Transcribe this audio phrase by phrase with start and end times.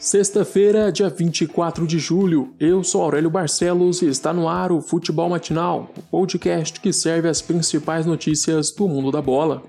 [0.00, 5.28] Sexta-feira, dia 24 de julho, eu sou Aurélio Barcelos e está no ar o Futebol
[5.28, 9.62] Matinal, o podcast que serve as principais notícias do mundo da bola.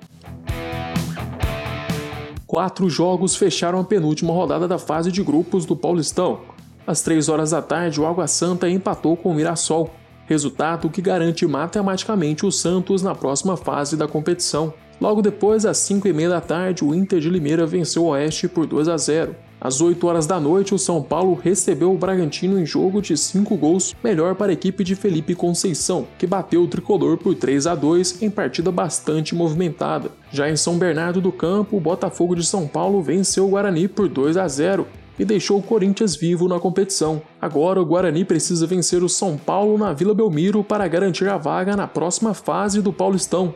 [2.48, 6.40] Quatro jogos fecharam a penúltima rodada da fase de grupos do Paulistão.
[6.88, 9.94] Às três horas da tarde, o Água Santa empatou com o Mirassol,
[10.28, 14.74] resultado que garante matematicamente o Santos na próxima fase da competição.
[15.02, 18.48] Logo depois, às 5 e meia da tarde, o Inter de Limeira venceu o Oeste
[18.48, 19.51] por 2 a 0.
[19.64, 23.56] Às 8 horas da noite, o São Paulo recebeu o Bragantino em jogo de 5
[23.56, 27.76] gols, melhor para a equipe de Felipe Conceição, que bateu o tricolor por 3 a
[27.76, 30.10] 2 em partida bastante movimentada.
[30.32, 34.10] Já em São Bernardo do Campo, o Botafogo de São Paulo venceu o Guarani por
[34.10, 34.88] 2 a 0
[35.20, 37.22] e deixou o Corinthians vivo na competição.
[37.40, 41.76] Agora o Guarani precisa vencer o São Paulo na Vila Belmiro para garantir a vaga
[41.76, 43.54] na próxima fase do Paulistão.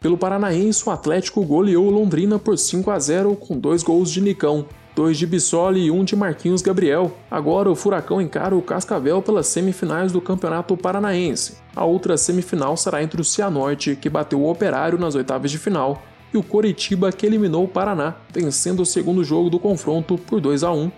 [0.00, 4.64] Pelo Paranaense, o Atlético goleou Londrina por 5 a 0 com dois gols de Nicão,
[4.96, 7.12] dois de Bissoli e um de Marquinhos Gabriel.
[7.30, 11.58] Agora o Furacão encara o Cascavel pelas semifinais do Campeonato Paranaense.
[11.76, 16.02] A outra semifinal será entre o Cianorte, que bateu o Operário nas oitavas de final,
[16.32, 20.64] e o Coritiba, que eliminou o Paraná, vencendo o segundo jogo do confronto por 2
[20.64, 20.90] a 1.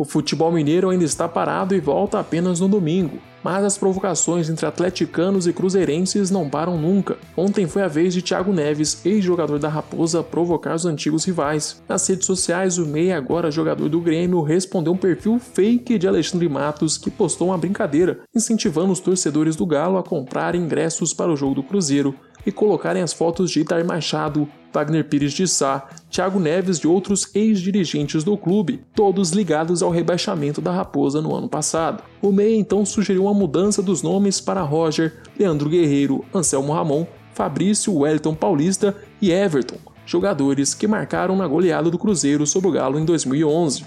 [0.00, 4.66] O futebol mineiro ainda está parado e volta apenas no domingo mas as provocações entre
[4.66, 7.16] atleticanos e cruzeirenses não param nunca.
[7.36, 11.82] Ontem foi a vez de Thiago Neves, ex-jogador da Raposa, provocar os antigos rivais.
[11.88, 16.48] Nas redes sociais, o meia, agora jogador do Grêmio, respondeu um perfil fake de Alexandre
[16.48, 21.36] Matos que postou uma brincadeira, incentivando os torcedores do Galo a comprar ingressos para o
[21.36, 22.14] jogo do Cruzeiro
[22.46, 27.28] e colocarem as fotos de Itar Machado, Wagner Pires de Sá, Thiago Neves e outros
[27.34, 32.02] ex-dirigentes do clube, todos ligados ao rebaixamento da Raposa no ano passado.
[32.22, 37.94] O Meia então sugeriu uma mudança dos nomes para Roger, Leandro Guerreiro, Anselmo Ramon, Fabrício,
[37.94, 43.04] Wellington Paulista e Everton, jogadores que marcaram na goleada do Cruzeiro sobre o Galo em
[43.04, 43.84] 2011.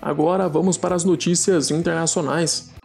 [0.00, 2.77] Agora vamos para as notícias internacionais.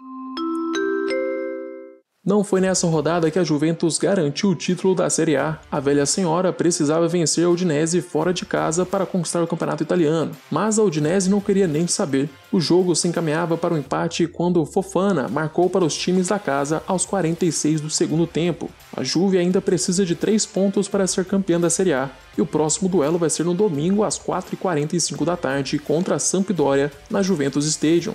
[2.25, 5.59] Não foi nessa rodada que a Juventus garantiu o título da Série A.
[5.69, 10.31] A velha senhora precisava vencer a Udinese fora de casa para conquistar o campeonato italiano,
[10.49, 12.29] mas a Udinese não queria nem saber.
[12.49, 16.39] O jogo se encaminhava para o um empate quando Fofana marcou para os times da
[16.39, 18.69] casa aos 46 do segundo tempo.
[18.95, 22.45] A Juve ainda precisa de 3 pontos para ser campeã da Série A, e o
[22.45, 27.65] próximo duelo vai ser no domingo às 4h45 da tarde contra a Sampdoria na Juventus
[27.65, 28.13] Stadium.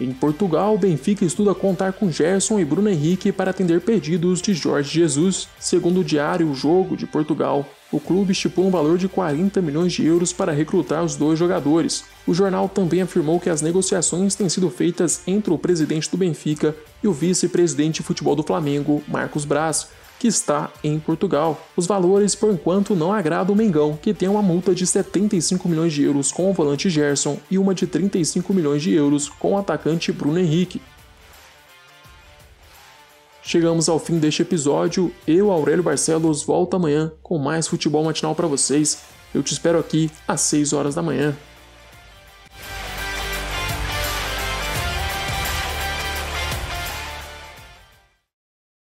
[0.00, 4.54] Em Portugal, o Benfica estuda contar com Gerson e Bruno Henrique para atender pedidos de
[4.54, 5.46] Jorge Jesus.
[5.58, 9.92] Segundo o diário O Jogo de Portugal, o clube estipula um valor de 40 milhões
[9.92, 12.04] de euros para recrutar os dois jogadores.
[12.26, 16.74] O jornal também afirmou que as negociações têm sido feitas entre o presidente do Benfica
[17.02, 19.88] e o vice-presidente de futebol do Flamengo, Marcos Braz,
[20.20, 21.58] que está em Portugal.
[21.74, 25.94] Os valores, por enquanto, não agradam o Mengão, que tem uma multa de 75 milhões
[25.94, 29.58] de euros com o volante Gerson e uma de 35 milhões de euros com o
[29.58, 30.82] atacante Bruno Henrique.
[33.42, 35.10] Chegamos ao fim deste episódio.
[35.26, 39.00] Eu, Aurélio Barcelos, volto amanhã com mais futebol matinal para vocês.
[39.34, 41.34] Eu te espero aqui às 6 horas da manhã.